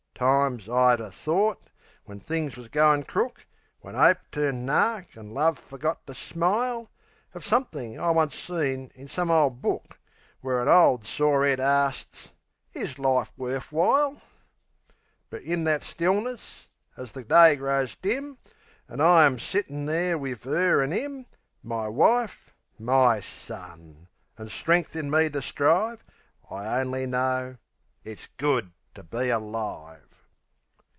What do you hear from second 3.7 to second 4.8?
When 'Ope turned